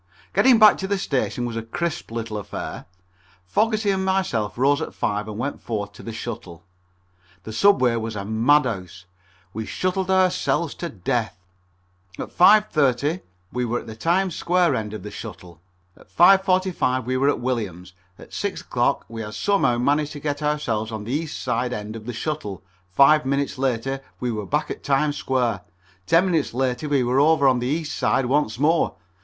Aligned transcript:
Getting 0.33 0.57
back 0.57 0.79
to 0.79 0.87
the 0.87 0.97
station 0.97 1.45
was 1.45 1.55
a 1.55 1.61
crisp 1.61 2.09
little 2.09 2.37
affair. 2.39 2.85
Fogerty 3.45 3.91
and 3.91 4.03
myself 4.03 4.57
rose 4.57 4.81
at 4.81 4.95
five 4.95 5.27
and 5.27 5.37
went 5.37 5.61
forth 5.61 5.91
to 5.93 6.01
the 6.01 6.11
shuttle. 6.11 6.63
The 7.43 7.53
subway 7.53 7.95
was 7.97 8.15
a 8.15 8.25
madhouse. 8.25 9.05
We 9.53 9.67
shuttled 9.67 10.09
ourselves 10.09 10.73
to 10.73 10.89
death. 10.89 11.37
At 12.17 12.35
5.30 12.35 13.21
we 13.53 13.63
were 13.63 13.79
at 13.79 13.85
the 13.85 13.95
Times 13.95 14.35
Square 14.35 14.73
end 14.73 14.95
of 14.95 15.03
the 15.03 15.11
shuttle, 15.11 15.61
at 15.95 16.09
5.45 16.09 17.03
we 17.05 17.15
were 17.15 17.29
at 17.29 17.39
Williams, 17.39 17.93
at 18.17 18.33
6 18.33 18.61
o'clock 18.61 19.05
we 19.07 19.21
had 19.21 19.35
somehow 19.35 19.77
managed 19.77 20.13
to 20.13 20.19
get 20.19 20.41
ourselves 20.41 20.91
on 20.91 21.03
the 21.03 21.13
east 21.13 21.39
side 21.39 21.73
end 21.73 21.95
of 21.95 22.07
the 22.07 22.13
shuttle, 22.13 22.63
five 22.89 23.23
minutes 23.23 23.59
later 23.59 24.01
we 24.19 24.31
were 24.31 24.47
back 24.47 24.71
at 24.71 24.81
Times 24.83 25.17
Square, 25.17 25.61
ten 26.07 26.25
minutes 26.25 26.55
later 26.55 26.89
we 26.89 27.03
were 27.03 27.19
over 27.19 27.47
on 27.47 27.59
the 27.59 27.67
east 27.67 27.95
side 27.95 28.25
once 28.25 28.57
more. 28.57 28.95